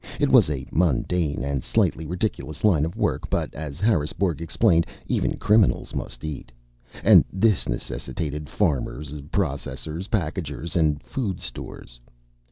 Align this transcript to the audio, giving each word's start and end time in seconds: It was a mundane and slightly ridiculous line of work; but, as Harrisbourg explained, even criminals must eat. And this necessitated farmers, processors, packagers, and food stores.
It 0.19 0.31
was 0.31 0.49
a 0.49 0.65
mundane 0.71 1.43
and 1.43 1.63
slightly 1.63 2.07
ridiculous 2.07 2.63
line 2.63 2.85
of 2.85 2.97
work; 2.97 3.29
but, 3.29 3.53
as 3.53 3.79
Harrisbourg 3.79 4.41
explained, 4.41 4.87
even 5.05 5.37
criminals 5.37 5.93
must 5.93 6.23
eat. 6.23 6.51
And 7.03 7.23
this 7.31 7.69
necessitated 7.69 8.49
farmers, 8.49 9.13
processors, 9.31 10.09
packagers, 10.09 10.75
and 10.75 11.03
food 11.03 11.39
stores. 11.39 11.99